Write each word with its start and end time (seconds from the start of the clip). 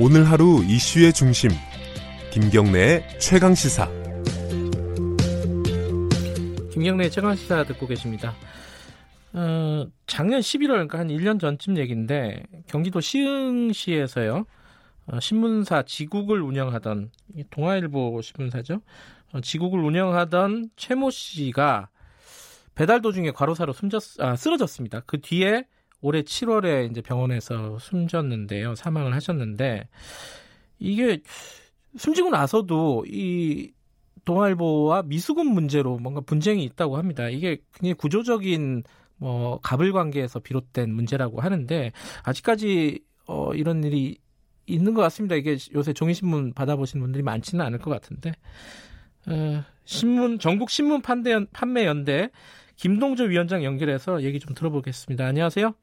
오늘 0.00 0.30
하루 0.30 0.62
이슈의 0.64 1.12
중심 1.12 1.50
김경래의 2.30 3.18
최강 3.18 3.52
시사 3.52 3.90
김경래의 6.70 7.10
최강 7.10 7.34
시사 7.34 7.64
듣고 7.64 7.88
계십니다. 7.88 8.32
어, 9.32 9.88
작년 10.06 10.38
11월 10.38 10.68
그러니까 10.68 11.00
한 11.00 11.08
1년 11.08 11.40
전쯤 11.40 11.78
얘기인데 11.78 12.44
경기도 12.68 13.00
시흥시에서요. 13.00 14.46
어, 15.06 15.20
신문사 15.20 15.82
지국을 15.82 16.42
운영하던 16.42 17.10
동아일보 17.50 18.20
신문사죠. 18.22 18.80
어, 19.32 19.40
지국을 19.40 19.80
운영하던 19.80 20.70
최모 20.76 21.10
씨가 21.10 21.88
배달 22.76 23.02
도중에 23.02 23.32
과로사로 23.32 23.72
숨졌, 23.72 24.20
아, 24.20 24.36
쓰러졌습니다. 24.36 25.00
그 25.06 25.20
뒤에 25.20 25.64
올해 26.00 26.22
7월에 26.22 26.90
이제 26.90 27.00
병원에서 27.00 27.78
숨졌는데요. 27.78 28.74
사망을 28.74 29.14
하셨는데 29.14 29.88
이게 30.78 31.20
숨지고 31.96 32.30
나서도 32.30 33.04
이 33.08 33.72
동아일보와 34.24 35.02
미수금 35.02 35.46
문제로 35.46 35.98
뭔가 35.98 36.20
분쟁이 36.20 36.62
있다고 36.64 36.98
합니다. 36.98 37.28
이게 37.28 37.58
굉장히 37.74 37.94
구조적인 37.94 38.84
뭐 39.16 39.58
갑을 39.60 39.92
관계에서 39.92 40.38
비롯된 40.38 40.92
문제라고 40.92 41.40
하는데 41.40 41.92
아직까지 42.22 43.00
어 43.26 43.52
이런 43.54 43.82
일이 43.82 44.18
있는 44.66 44.94
것 44.94 45.02
같습니다. 45.02 45.34
이게 45.34 45.56
요새 45.74 45.92
종이신문 45.92 46.52
받아보신 46.52 47.00
분들이 47.00 47.22
많지는 47.22 47.64
않을 47.64 47.78
것 47.78 47.90
같은데 47.90 48.32
어, 49.26 49.64
신문 49.84 50.38
전국 50.38 50.70
신문 50.70 51.00
판매 51.02 51.86
연대 51.86 52.30
김동조 52.76 53.24
위원장 53.24 53.64
연결해서 53.64 54.22
얘기 54.22 54.38
좀 54.38 54.54
들어보겠습니다. 54.54 55.26
안녕하세요. 55.26 55.74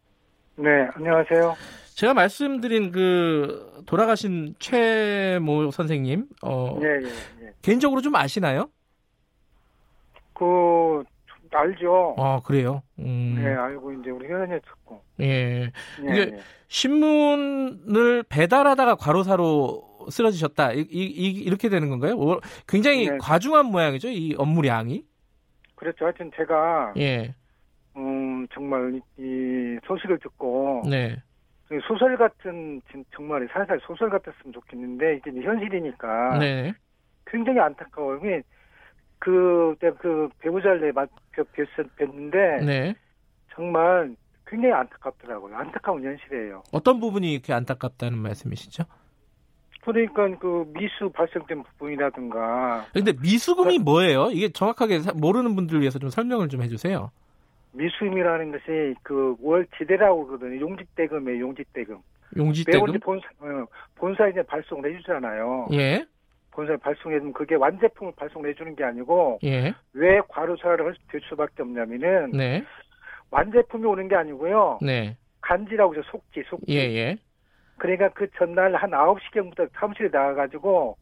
네, 0.57 0.87
안녕하세요. 0.95 1.55
제가 1.95 2.13
말씀드린 2.13 2.91
그 2.91 3.83
돌아가신 3.85 4.55
최모 4.59 5.71
선생님, 5.71 6.27
어, 6.43 6.77
예, 6.81 6.87
예, 6.87 7.45
예. 7.47 7.51
개인적으로 7.61 8.01
좀 8.01 8.15
아시나요? 8.15 8.69
그 10.33 11.03
알죠. 11.51 12.15
아 12.17 12.41
그래요. 12.43 12.83
음, 12.99 13.35
네, 13.41 13.47
알고 13.53 13.93
이제 13.93 14.09
우리 14.09 14.27
회원님 14.27 14.59
듣고. 14.59 15.01
예. 15.21 15.25
예, 15.25 15.71
이게 16.03 16.19
예. 16.35 16.39
신문을 16.67 18.23
배달하다가 18.27 18.95
과로사로 18.95 20.07
쓰러지셨다. 20.09 20.73
이, 20.73 20.79
이, 20.91 21.05
이- 21.05 21.29
이렇게 21.43 21.69
되는 21.69 21.89
건가요? 21.89 22.15
어, 22.19 22.39
굉장히 22.67 23.09
네. 23.09 23.17
과중한 23.21 23.67
모양이죠. 23.67 24.09
이 24.09 24.35
업무량이. 24.37 25.05
그렇죠. 25.75 26.05
하여튼 26.05 26.29
제가 26.35 26.93
예. 26.97 27.33
음 27.97 28.47
정말 28.53 28.93
이, 28.95 29.01
이 29.21 29.79
소식을 29.85 30.19
듣고 30.19 30.83
네. 30.89 31.21
소설 31.87 32.17
같은 32.17 32.81
진- 32.91 33.05
정말 33.15 33.47
살살 33.51 33.79
소설 33.87 34.09
같았으면 34.09 34.53
좋겠는데 34.53 35.15
이게 35.17 35.31
이제 35.31 35.41
현실이니까 35.41 36.37
네. 36.39 36.73
굉장히 37.25 37.59
안타까워요. 37.59 38.19
그, 39.19 39.75
그 39.99 40.29
배우자를 40.39 40.81
내 40.81 40.91
뵀- 40.91 41.89
뵀는데 41.97 42.65
네. 42.65 42.95
정말 43.53 44.15
굉장히 44.45 44.73
안타깝더라고요. 44.73 45.55
안타까운 45.55 46.03
현실이에요. 46.03 46.61
어떤 46.71 46.99
부분이 46.99 47.31
이렇게 47.33 47.51
안타깝다는 47.53 48.17
말씀이시죠? 48.19 48.83
그러니까 49.81 50.27
그 50.39 50.65
미수 50.75 51.09
발생된 51.11 51.63
부분이라든가 51.63 52.85
근데 52.93 53.13
미수금이 53.19 53.79
뭐예요? 53.79 54.29
이게 54.31 54.49
정확하게 54.49 54.99
사- 54.99 55.13
모르는 55.13 55.55
분들 55.55 55.79
위해서 55.79 55.97
좀 55.99 56.09
설명을 56.09 56.49
좀 56.49 56.61
해주세요. 56.61 57.11
미수임이라는 57.75 58.51
것이 58.51 58.95
그 59.03 59.35
월 59.41 59.65
지대라고 59.77 60.25
그러거든요. 60.27 60.59
용직대금이에요. 60.59 61.39
용직대금. 61.41 61.99
이제 62.89 62.97
본사, 62.99 63.27
어, 63.39 63.65
본사에 63.95 64.31
이제 64.31 64.41
발송을 64.43 64.93
해주잖아요. 64.93 65.67
예. 65.73 66.05
본사에 66.51 66.77
발송해주면 66.77 67.33
그게 67.33 67.55
완제품을 67.55 68.13
발송을 68.15 68.49
해주는 68.49 68.75
게 68.75 68.83
아니고 68.83 69.39
예. 69.43 69.73
왜? 69.93 70.15
왜 70.15 70.21
과로사를 70.29 70.95
될 71.11 71.21
수밖에 71.29 71.61
없냐면은 71.63 72.31
네. 72.31 72.63
완제품이 73.31 73.85
오는 73.85 74.07
게 74.07 74.15
아니고요. 74.15 74.79
네. 74.81 75.17
간지라고 75.41 75.95
해서 75.95 76.03
속지, 76.11 76.43
속지. 76.47 76.65
예. 76.69 76.79
예. 76.95 77.17
그러니까 77.77 78.09
그 78.09 78.27
전날 78.37 78.73
한 78.75 78.91
9시경부터 78.91 79.69
사무실에 79.73 80.09
나가가지고 80.11 80.97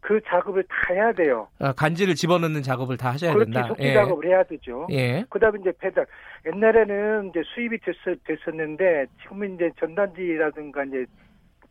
그 0.00 0.20
작업을 0.26 0.62
다 0.64 0.74
해야 0.94 1.12
돼요. 1.12 1.48
아, 1.58 1.72
간지를 1.72 2.14
집어넣는 2.14 2.62
작업을 2.62 2.96
다 2.96 3.10
하셔야 3.10 3.32
그렇게 3.32 3.52
된다. 3.52 3.68
속지 3.68 3.82
예. 3.82 3.94
작업을 3.94 4.26
해야 4.26 4.42
되죠. 4.44 4.86
예. 4.90 5.24
그 5.28 5.38
다음에 5.38 5.58
이제 5.60 5.72
배달. 5.78 6.06
옛날에는 6.46 7.30
이제 7.30 7.42
수입이 7.54 7.78
됐, 7.80 7.94
됐었는데 8.24 9.06
지금은 9.22 9.54
이제 9.54 9.70
전단지라든가 9.78 10.84
이제 10.84 11.04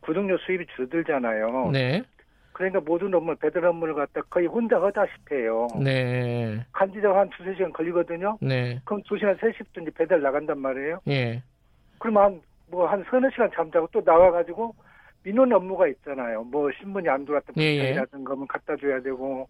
구독료 0.02 0.38
수입이 0.38 0.66
줄어들잖아요. 0.76 1.72
네. 1.72 2.04
그러니까 2.52 2.82
모든 2.82 3.14
업무, 3.14 3.36
배달 3.36 3.66
업무를 3.66 3.94
갖다 3.94 4.22
거의 4.30 4.48
혼자 4.48 4.82
하다시피 4.82 5.36
해요. 5.36 5.68
네. 5.80 6.66
간지가 6.72 7.18
한 7.18 7.30
두세 7.30 7.54
시간 7.54 7.72
걸리거든요. 7.72 8.38
네. 8.42 8.82
그럼 8.84 9.02
두 9.08 9.18
시간, 9.18 9.38
세 9.40 9.52
시부터 9.52 9.82
이제 9.82 9.92
배달 9.96 10.22
나간단 10.22 10.60
말이에요. 10.60 11.00
예. 11.08 11.44
그러면 12.00 12.24
한, 12.24 12.42
뭐, 12.70 12.88
한 12.88 13.06
서너 13.10 13.30
시간 13.30 13.50
잠자고 13.54 13.88
또 13.92 14.02
나와가지고 14.04 14.76
민원 15.28 15.52
업무가 15.52 15.90
있잖아요. 15.90 16.42
뭐, 16.44 16.70
신문이 16.80 17.10
안 17.10 17.26
들어왔던 17.26 17.56
예, 17.58 17.64
예. 17.64 17.80
부탁이라든가 17.80 18.36
뭐 18.36 18.48
갖다 18.48 18.78
줘야 18.78 19.02
되고, 19.02 19.50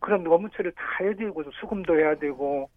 그런 0.00 0.26
업무 0.26 0.50
처리를 0.50 0.72
다 0.72 0.82
해야 1.00 1.14
되고, 1.14 1.44
수금도 1.60 1.96
해야 1.96 2.16
되고, 2.16 2.68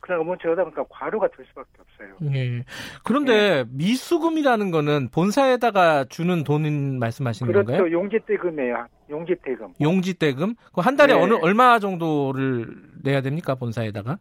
그런 0.00 0.20
업무 0.20 0.36
처리하다 0.36 0.64
보니까 0.64 0.84
과로가 0.90 1.28
될 1.28 1.46
수밖에 1.46 1.70
없어요. 1.80 2.34
예. 2.34 2.62
그런데 3.04 3.64
미수금이라는 3.70 4.70
거는 4.70 5.08
본사에다가 5.08 6.04
주는 6.04 6.44
돈 6.44 6.98
말씀하시는 6.98 7.50
그렇죠. 7.50 7.66
건가요? 7.72 7.90
용지대금이에요. 7.90 8.86
용지대금. 9.08 9.72
용지대금? 9.80 10.54
그한 10.74 10.94
달에 10.96 11.14
네. 11.14 11.20
어느 11.20 11.34
얼마 11.40 11.78
정도를 11.78 12.66
내야 13.02 13.22
됩니까 13.22 13.54
본사에다가? 13.54 14.18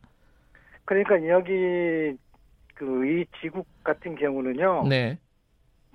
그러니까 0.86 1.28
여기, 1.28 1.52
그, 2.76 3.06
이 3.06 3.26
지국 3.42 3.68
같은 3.84 4.16
경우는요. 4.16 4.88
네. 4.88 5.20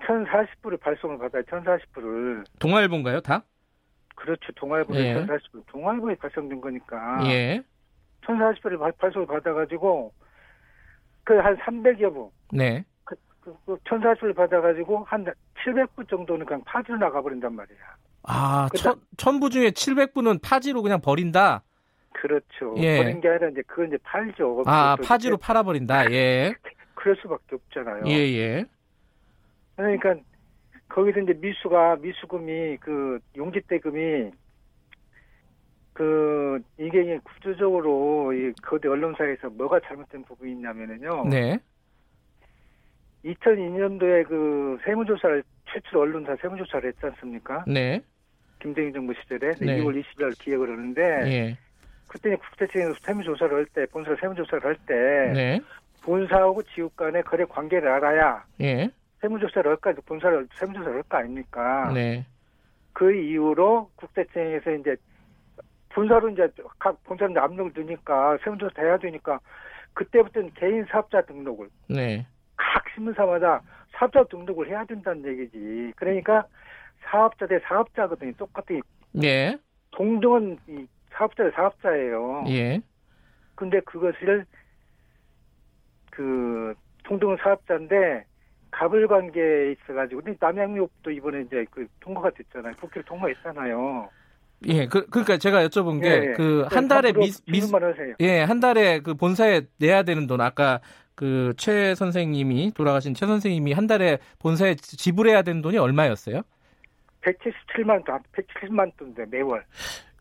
1040불을 0.07 0.81
발송을 0.81 1.19
받아요. 1.19 1.43
1040불을. 1.45 2.45
동아일보인가요 2.59 3.21
다? 3.21 3.43
그렇죠. 4.15 4.53
동아일보에 4.53 4.99
예. 4.99 5.15
1040불. 5.15 5.67
동아일보에 5.67 6.15
발송된 6.17 6.61
거니까. 6.61 7.21
예. 7.27 7.63
1040불을 8.23 8.97
발송을 8.99 9.27
받아가지고, 9.27 10.13
그 11.25 11.41
한 11.41 11.57
300여 11.57 12.13
부, 12.13 12.31
네. 12.53 12.85
그, 13.05 13.15
그, 13.41 13.57
그 13.65 13.77
1040불을 13.85 14.35
받아가지고 14.35 15.05
한 15.05 15.25
700부 15.65 16.09
정도는 16.09 16.47
그냥 16.47 16.63
파지로 16.65 16.99
나가버린단 16.99 17.55
말이야. 17.55 17.77
아, 18.25 18.69
천, 18.77 19.01
천부 19.17 19.51
중에 19.51 19.71
700부는 19.71 20.41
파지로 20.43 20.83
그냥 20.83 21.01
버린다. 21.01 21.63
그렇죠. 22.13 22.75
예. 22.79 22.99
버린 22.99 23.21
게 23.21 23.29
아니라 23.29 23.49
이제 23.49 23.63
그건 23.67 23.89
이제 23.89 23.99
팔죠. 24.03 24.63
아, 24.67 24.97
파지로 25.03 25.37
이제 25.37 25.43
팔아버린다. 25.45 26.13
예. 26.13 26.55
그럴 26.95 27.17
수밖에 27.17 27.57
없잖아요. 27.57 28.05
예, 28.07 28.13
예. 28.13 28.65
그러니까 29.77 30.15
거기서 30.89 31.21
이제 31.21 31.33
미수가 31.35 31.97
미수금이 31.97 32.77
그 32.79 33.19
용지대금이 33.37 34.31
그 35.93 36.61
이게 36.79 37.19
구조적으로 37.23 38.33
이 38.33 38.53
거대 38.63 38.89
언론사에서 38.89 39.51
뭐가 39.51 39.81
잘못된 39.81 40.25
부분이 40.25 40.53
있냐면은요. 40.53 41.29
네. 41.29 41.59
2002년도에 43.25 44.27
그 44.27 44.79
세무조사를 44.85 45.43
최초로 45.73 46.01
언론사 46.03 46.37
세무조사를 46.37 46.89
했지 46.89 47.07
않습니까? 47.07 47.65
네. 47.67 48.03
김대중 48.61 48.93
정부 48.93 49.15
시절에 49.15 49.53
네. 49.61 49.79
2월 49.81 50.03
20일 50.03 50.39
기획을 50.41 50.71
하는데 50.71 51.03
예. 51.27 51.59
그때 52.09 52.35
국세청에서 52.37 52.95
세무조사를 53.03 53.55
할 53.57 53.67
때 53.67 53.87
본사 53.87 54.15
세무조사를 54.21 54.65
할때 54.65 55.33
네. 55.33 55.61
본사하고 56.03 56.63
지국 56.75 56.97
간의 56.97 57.23
거래 57.23 57.45
관계를 57.45 57.89
알아야 57.89 58.45
예. 58.61 58.91
세무조사를 59.23 59.71
할까 59.71 59.95
본사를 60.05 60.49
세무조사를 60.55 60.97
할 60.97 61.03
거 61.05 61.17
아닙니까? 61.19 61.91
네. 61.95 62.27
그 62.93 63.15
이후로 63.15 63.91
국세청에서 63.97 64.73
이제 64.73 64.97
본사로 65.91 66.31
이제 66.31 66.49
각 66.79 67.03
본사는 67.05 67.37
압력을 67.39 67.73
두니까 67.73 68.37
세무조사 68.45 68.83
해야 68.83 68.99
되니까 68.99 69.39
그때부터는 69.95 70.53
개인 70.55 70.85
사업자 70.87 71.23
등록을 71.23 71.69
네. 71.89 72.27
각 72.57 72.85
신문사마다 72.95 73.63
사업자 73.93 74.25
등록을 74.25 74.69
해야 74.69 74.85
된다는 74.85 75.25
얘기지. 75.27 75.93
그러니까 75.97 76.45
사업자 77.05 77.47
대 77.47 77.59
사업자거든요. 77.61 78.33
똑같이 78.37 78.81
예. 79.23 79.57
동등한 79.93 80.59
이 80.67 80.87
사업자 81.11 81.45
대 81.45 81.51
사업자예요. 81.51 82.45
예. 82.49 82.81
근데 83.55 83.81
그것을 83.81 84.47
그 86.11 86.75
동등한 87.05 87.37
사업자인데 87.43 88.25
갑을 88.83 89.07
관계에 89.07 89.73
있어가지고 89.73 90.23
근데 90.23 90.37
남양유업도 90.41 91.11
이번에 91.11 91.43
이제 91.43 91.65
그 91.71 91.87
통과가 92.01 92.31
됐잖아요. 92.31 92.75
국회를 92.81 93.05
통과했잖아요. 93.05 94.09
예. 94.69 94.87
그, 94.87 95.07
그러니까 95.07 95.39
제가 95.39 95.65
여쭤본 95.67 96.01
게 96.03 96.09
예, 96.09 96.27
예. 96.31 96.33
그한 96.33 96.89
달에 96.89 97.13
미, 97.13 97.31
미. 97.47 97.61
예, 98.21 98.41
한 98.43 98.61
달에 98.61 99.01
그 99.01 99.15
본사에 99.15 99.63
내야 99.79 100.03
되는 100.03 100.27
돈 100.27 100.41
아까 100.41 100.81
그 101.15 101.53
최 101.57 101.95
선생님이 101.95 102.73
돌아가신 102.75 103.15
최 103.15 103.27
선생님이 103.27 103.73
한 103.73 103.87
달에 103.87 104.19
본사에 104.41 104.75
지불해야 104.75 105.43
되는 105.43 105.63
돈이 105.63 105.79
얼마였어요? 105.79 106.43
177만 107.23 108.05
돈, 108.05 108.19
170만 108.33 108.91
돈인데 108.97 109.27
매월. 109.31 109.65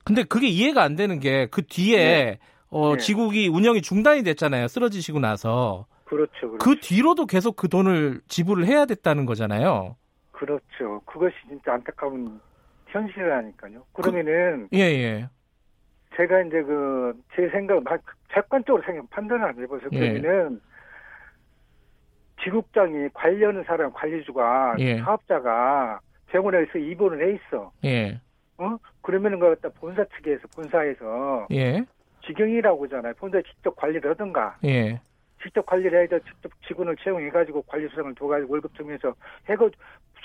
근데 0.03 0.23
그게 0.23 0.47
이해가 0.47 0.83
안 0.83 0.95
되는 0.95 1.19
게 1.19 1.47
그 1.49 1.65
뒤에 1.65 1.97
네. 1.97 2.39
어, 2.69 2.95
네. 2.95 3.01
지국이 3.01 3.47
운영이 3.47 3.81
중단이 3.81 4.23
됐잖아요. 4.23 4.67
쓰러지시고 4.67 5.19
나서. 5.19 5.87
그렇죠. 6.11 6.51
그렇죠. 6.51 6.57
그 6.57 6.75
뒤로도 6.81 7.25
계속 7.25 7.55
그 7.55 7.69
돈을 7.69 8.19
지불을 8.27 8.65
해야 8.65 8.85
됐다는 8.85 9.25
거잖아요. 9.25 9.95
그렇죠. 10.33 10.99
그것이 11.05 11.35
진짜 11.47 11.73
안타까운 11.73 12.41
현실이라니까요. 12.87 13.85
그러면은 13.93 14.67
예, 14.73 14.79
예. 14.79 15.29
제가 16.17 16.41
이제 16.41 16.61
그 16.63 17.13
제 17.33 17.47
생각, 17.49 17.81
막 17.83 18.01
객관적으로 18.29 18.83
생각 18.83 19.09
판단을 19.09 19.43
한번 19.47 19.63
해보세요. 19.63 19.89
예. 19.93 20.19
그러면은 20.19 20.59
지국장이 22.43 23.07
관리하는 23.13 23.63
사람, 23.63 23.93
관리주가 23.93 24.75
예. 24.79 24.97
사업자가 24.99 25.99
병원에서 26.27 26.77
입원을 26.77 27.25
해 27.25 27.35
있어. 27.35 27.71
예. 27.85 28.19
어? 28.57 28.77
그러면은 29.01 29.39
그걸 29.39 29.55
갖다 29.55 29.69
본사 29.79 30.03
측에서 30.17 30.41
본사에서 30.53 31.47
예. 31.51 31.85
직영이라고 32.25 32.85
하잖아요. 32.85 33.13
본사 33.17 33.41
직접 33.41 33.75
관리를 33.77 34.11
하든가 34.11 34.57
예. 34.65 34.99
직접 35.41 35.65
관리를 35.65 36.03
해서 36.03 36.19
직접 36.19 36.51
직원을 36.67 36.95
채용해가지고 36.97 37.63
관리 37.63 37.87
수당을 37.89 38.15
둬가지고 38.15 38.53
월급 38.53 38.73
주면서 38.75 39.15
해고 39.49 39.69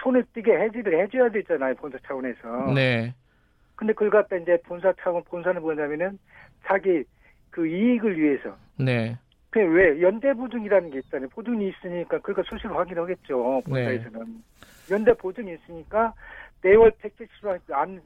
손을 0.03 0.25
띄게 0.35 0.53
해지를 0.53 1.01
해줘야 1.01 1.29
되잖아요. 1.29 1.75
본사 1.75 1.99
차원에서. 2.07 2.73
네. 2.75 3.15
근데 3.75 3.93
그걸 3.93 4.11
갖다 4.11 4.37
이제 4.37 4.59
본사 4.65 4.93
차원 5.01 5.23
본사는 5.25 5.61
뭐냐면은 5.61 6.19
자기 6.65 7.05
그 7.51 7.67
이익을 7.67 8.19
위해서 8.19 8.57
네. 8.79 9.17
그냥 9.51 9.73
왜 9.73 10.01
연대 10.03 10.33
보증이라는 10.35 10.91
게 10.91 10.99
있잖아요. 10.99 11.29
보증이 11.31 11.69
있으니까 11.69 12.19
그러니까 12.19 12.43
수시로 12.51 12.75
확인하겠죠. 12.77 13.63
본사에서는 13.65 14.43
연대 14.91 15.15
보증이 15.15 15.55
있으니까 15.55 16.13
매월 16.63 16.93
택시로 17.01 17.57
안 17.71 18.01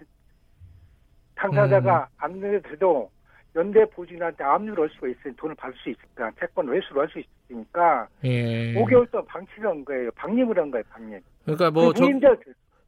당사자가 1.34 2.08
안 2.18 2.38
내더라도 2.40 3.10
연대 3.56 3.84
보증한테 3.90 4.44
압류를 4.44 4.84
할 4.84 4.90
수가 4.94 5.08
있으니 5.08 5.34
돈을 5.36 5.54
받을 5.56 5.76
수 5.82 5.90
있으니까 5.90 6.30
채권 6.38 6.68
회수를 6.68 7.02
할 7.02 7.08
수 7.08 7.20
있으니까 7.48 8.06
예. 8.24 8.74
5개월 8.74 9.10
동안 9.10 9.26
방치를 9.26 9.68
한 9.68 9.84
거예요. 9.84 10.10
방임을 10.12 10.56
한 10.58 10.70
거예요. 10.70 10.84
방임. 10.90 11.20
그러니까 11.44 11.70
뭐 11.70 11.92
저 11.92 12.06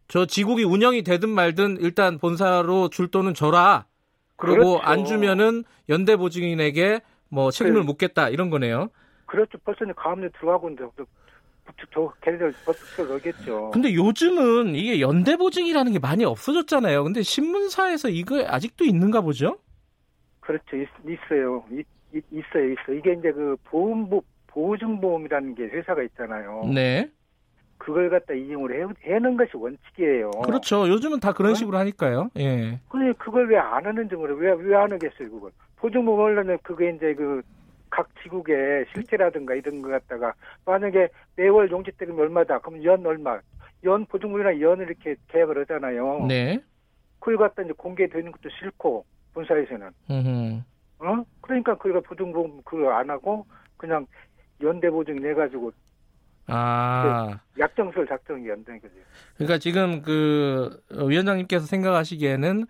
저 0.09 0.27
지국이 0.27 0.63
운영이 0.65 1.03
되든 1.05 1.31
말든 1.31 1.79
일단 1.81 2.19
본사로 2.19 2.91
줄 2.91 3.09
돈은 3.09 3.35
줘라. 3.35 3.87
그리고 4.37 4.73
그렇죠. 4.79 4.81
안 4.83 5.05
주면은 5.05 5.65
연대 5.89 6.17
보증인에게 6.17 7.01
뭐 7.31 7.51
책임을 7.51 7.81
네. 7.81 7.87
묻겠다 7.87 8.29
이런 8.29 8.51
거네요. 8.51 8.91
그렇죠. 9.27 9.57
벌써 9.65 9.87
가압류 9.97 10.29
들어가고 10.39 10.69
있는데 10.69 10.93
저, 11.95 12.13
걔네들 12.21 12.53
들어가겠죠. 12.97 13.71
근데 13.73 13.95
요즘은 13.95 14.75
이게 14.75 15.01
연대 15.01 15.37
보증이라는 15.37 15.93
게 15.93 15.99
많이 15.99 16.25
없어졌잖아요. 16.25 17.05
근데 17.05 17.23
신문사에서 17.23 18.11
이거 18.11 18.45
아직도 18.47 18.85
있는가 18.85 19.23
보죠? 19.23 19.59
그렇죠. 20.43 20.77
있, 20.77 20.89
있어요. 21.07 21.65
있, 21.71 21.87
있, 22.13 22.25
있어요. 22.31 22.73
있어. 22.73 22.93
이게 22.93 23.13
이제 23.15 23.33
그 23.33 23.57
보험보 23.65 24.23
보증보험이라는 24.49 25.55
게 25.55 25.65
회사가 25.65 26.03
있잖아요. 26.03 26.63
네. 26.75 27.11
그걸 27.79 28.11
갖다 28.11 28.35
이용을 28.35 28.75
해, 28.75 28.87
해는 29.05 29.37
것이 29.37 29.57
원칙이에요. 29.57 30.31
그렇죠. 30.45 30.87
요즘은 30.89 31.21
다 31.21 31.33
그런 31.33 31.53
어? 31.53 31.55
식으로 31.55 31.79
하니까요. 31.79 32.29
예. 32.39 32.79
근데 32.89 33.13
그걸 33.19 33.49
왜 33.49 33.57
안 33.57 33.85
하는지 33.87 34.15
모르 34.15 34.35
왜 34.35 34.53
왜 34.53 34.77
안 34.77 34.93
하겠어요, 34.93 35.31
그걸. 35.31 35.51
보증보험을 35.77 36.59
그게 36.63 36.91
이제 36.91 37.15
그 37.15 37.43
각 37.93 38.09
지국의 38.23 38.87
실태라든가 38.95 39.55
이런 39.55 39.83
거 39.83 39.91
갖다가 39.91 40.33
만약에 40.65 41.11
매월 41.37 41.71
용지 41.71 41.93
때리면 41.93 42.21
얼마다 42.21 42.59
그럼 42.59 42.83
연 42.85 43.05
얼마 43.05 43.39
연 43.85 44.07
보증보험이나 44.07 44.63
연을 44.63 44.87
이렇게 44.87 45.15
계약을 45.29 45.61
하잖아요. 45.61 46.25
네. 46.27 46.59
그걸 47.19 47.37
갖다 47.37 47.63
이제 47.63 47.75
공개되는 47.77 48.33
것도 48.33 48.49
싫고 48.59 49.05
본사에서는 49.35 49.91
음. 50.11 50.65
어 50.99 51.25
그러니까 51.41 51.77
그가 51.77 52.01
보증보험 52.01 52.63
그거 52.65 52.91
안 52.93 53.11
하고 53.11 53.47
그냥 53.77 54.07
연대 54.61 54.91
보증 54.91 55.21
내 55.21 55.35
가지고 55.35 55.73
아. 56.47 57.39
약정설 57.59 58.07
작성이 58.07 58.49
연된 58.49 58.81
거죠. 58.81 58.95
그러니까 59.37 59.59
지금 59.59 60.03
그 60.03 60.81
위원장님께서 60.91 61.67
생각하시기에는 61.67 62.67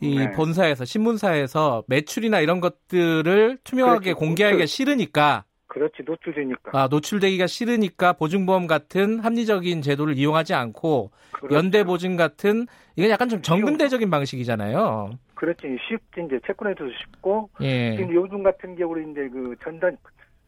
이 0.00 0.18
네. 0.18 0.32
본사에서 0.32 0.84
신문사에서 0.84 1.84
매출이나 1.86 2.40
이런 2.40 2.60
것들을 2.60 3.58
투명하게 3.62 4.14
그렇죠. 4.14 4.18
공개하기가 4.18 4.62
노출. 4.64 4.66
싫으니까 4.66 5.44
그렇지 5.72 6.02
노출되니까. 6.04 6.78
아, 6.78 6.86
노출되기가 6.88 7.46
싫으니까 7.46 8.12
보증보험 8.12 8.66
같은 8.66 9.20
합리적인 9.20 9.80
제도를 9.80 10.18
이용하지 10.18 10.52
않고 10.52 11.10
그렇죠. 11.32 11.56
연대 11.56 11.82
보증 11.82 12.16
같은 12.16 12.66
이건 12.94 13.10
약간 13.10 13.30
좀 13.30 13.40
정근대적인 13.40 14.10
방식이잖아요. 14.10 15.12
그렇지 15.34 15.78
쉽지 15.88 16.26
이제 16.26 16.38
채권에도 16.46 16.90
쉽고 16.90 17.48
예. 17.62 17.96
지금 17.96 18.14
요즘 18.14 18.42
같은 18.42 18.76
경우는 18.76 19.12
이제 19.12 19.28
그 19.30 19.56
전단 19.64 19.96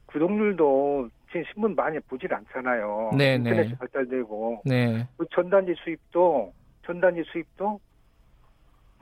구독률도 0.04 1.08
지금 1.28 1.44
신문 1.54 1.74
많이 1.74 1.98
보질 2.00 2.32
않잖아요. 2.34 3.12
네, 3.16 3.36
인터넷이 3.36 3.70
네. 3.70 3.76
발달되고 3.78 4.62
네. 4.66 5.08
그 5.16 5.24
전단지 5.34 5.74
수입도 5.82 6.52
전단지 6.84 7.24
수입도 7.32 7.80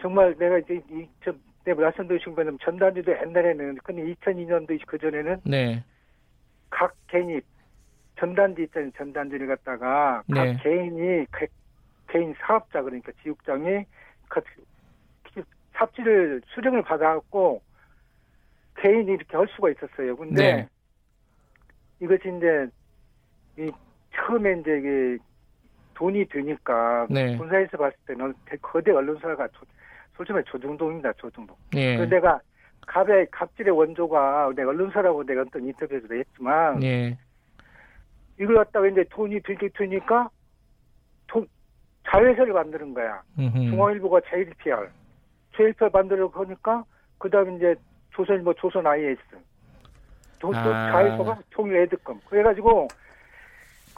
정말 0.01 0.37
내가 0.39 0.59
이제 0.59 0.81
이저 0.89 1.35
내가 1.65 1.83
말씀드린 1.83 2.21
것처럼 2.25 2.59
전단지도 2.63 3.11
옛날에는 3.11 3.79
근데 3.83 4.15
2002년도 4.15 4.79
그 4.87 4.99
전에는 4.99 5.41
네. 5.45 5.83
각 6.73 6.95
개인이 7.07 7.41
전단지 8.19 8.63
있잖아요. 8.65 8.91
전단지를 8.97 9.47
갖다가 9.47 10.23
네. 10.27 10.55
각 10.55 10.63
개인이 10.63 11.27
개, 11.39 11.47
개인 12.09 12.35
사업자 12.41 12.83
그러니까 12.83 13.13
지육장이 13.23 13.85
그 14.29 14.41
삽지를 15.75 16.43
수령을 16.47 16.83
받아갖고 16.83 17.63
개인이 18.77 19.11
이렇게 19.13 19.37
할 19.37 19.47
수가 19.55 19.71
있었어요. 19.71 20.17
근데 20.17 20.57
네. 20.57 20.69
이것이 22.01 22.23
이제 22.37 22.67
이 23.59 23.71
처음에 24.15 24.61
이제 24.61 24.79
이게 24.79 25.19
돈이 25.95 26.25
되니까 26.27 27.07
네. 27.11 27.37
본사에서 27.37 27.77
봤을 27.77 27.97
때는 28.07 28.35
대- 28.47 28.57
거대 28.63 28.91
언론사가 28.91 29.47
조- 29.49 29.67
솔직히 30.17 30.39
조중동입니다. 30.47 31.13
조중동. 31.15 31.55
예. 31.77 31.97
그 31.99 32.03
내가 32.09 32.41
갑의 32.87 33.29
갑질의 33.31 33.77
원조가 33.77 34.53
내가 34.57 34.71
언론사라고 34.71 35.25
내가 35.25 35.43
어떤 35.43 35.65
인터뷰에서도 35.67 36.15
했지만 36.15 36.83
예. 36.83 37.17
이걸 38.39 38.57
갖다가 38.57 38.87
이제 38.89 39.05
돈이 39.11 39.41
들게 39.43 39.69
되니까 39.69 40.29
돈, 41.27 41.47
자회사를 42.09 42.53
만드는 42.53 42.95
거야. 42.95 43.23
음흠. 43.39 43.71
중앙일보가 43.71 44.21
제1PR. 44.21 44.89
제1PR 45.55 45.93
만들려고 45.93 46.45
하니까, 46.45 46.85
그 47.19 47.31
다음에 47.31 47.57
이제 47.57 47.75
조선일보, 48.11 48.55
조선 48.55 48.87
IS. 48.87 49.21
아. 50.75 50.91
자회사가 50.91 51.39
통일 51.51 51.77
에드컴. 51.77 52.21
그래가지고 52.29 52.89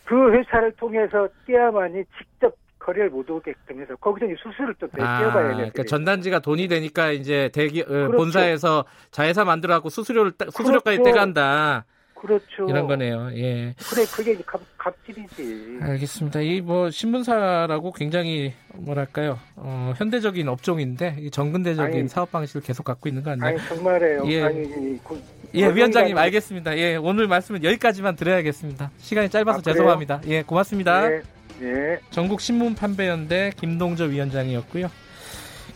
그 0.04 0.32
회사를 0.32 0.72
통해서 0.72 1.26
떼야만이 1.46 2.04
직접 2.18 2.54
거래를 2.84 3.08
못 3.10 3.28
오게끔 3.30 3.80
해서 3.80 3.96
거기서 3.96 4.26
이제 4.26 4.34
수수료를 4.42 4.74
또 4.78 4.86
아, 5.00 5.18
떼어봐야 5.20 5.48
돼. 5.48 5.54
그러니까 5.54 5.82
전단지가 5.84 6.40
돈이 6.40 6.68
되니까 6.68 7.12
이제 7.12 7.48
대기 7.54 7.80
어, 7.80 7.86
그렇죠. 7.86 8.16
본사에서 8.16 8.84
자회사 9.10 9.44
만들어갖고 9.44 9.88
수수료를 9.88 10.32
따- 10.32 10.46
수수료까지 10.50 10.98
그렇죠. 10.98 11.02
떼간다 11.04 11.84
그렇죠. 12.14 12.66
이런 12.68 12.86
거네요. 12.86 13.30
예. 13.34 13.74
그래, 13.90 14.04
그게 14.14 14.32
이제 14.32 14.42
갑, 14.46 14.60
갑질이지. 14.78 15.78
알겠습니다. 15.82 16.40
이 16.40 16.60
뭐 16.62 16.88
신문사라고 16.90 17.92
굉장히 17.92 18.52
뭐랄까요 18.74 19.38
어, 19.56 19.92
현대적인 19.96 20.48
업종인데 20.48 21.16
이 21.20 21.30
정근대적인 21.30 22.00
아니. 22.00 22.08
사업 22.08 22.32
방식을 22.32 22.62
계속 22.62 22.84
갖고 22.84 23.08
있는 23.08 23.22
거 23.22 23.30
같네요. 23.30 23.46
아니, 23.58 23.68
정말이에요. 23.68 24.22
예. 24.26 24.42
아니, 24.42 24.62
이- 24.62 24.98
그- 25.04 25.22
예, 25.54 25.68
위원장님 25.68 26.16
언론이라는- 26.16 26.20
알겠습니다. 26.20 26.76
예, 26.78 26.96
오늘 26.96 27.28
말씀은 27.28 27.62
여기까지만 27.64 28.16
드려야겠습니다. 28.16 28.90
시간이 28.98 29.28
짧아서 29.30 29.58
아? 29.58 29.62
죄송합니다. 29.62 30.20
예, 30.26 30.42
고맙습니다. 30.42 31.12
예, 31.12 31.22
예. 31.62 31.98
전국 32.10 32.40
신문 32.40 32.74
판매연대 32.74 33.52
김동조 33.56 34.04
위원장이었고요. 34.04 34.90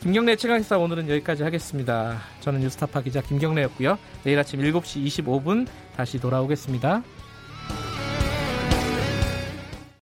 김경래 0.01 0.37
최강시사 0.37 0.79
오늘은 0.79 1.09
여기까지 1.09 1.43
하겠습니다. 1.43 2.21
저는 2.41 2.61
뉴스타파 2.61 3.03
기자 3.03 3.21
김경래였고요. 3.21 3.99
내일 4.23 4.39
아침 4.39 4.61
7시 4.61 5.05
25분 5.05 5.67
다시 5.97 6.21
돌아오겠습니다. 6.21 7.03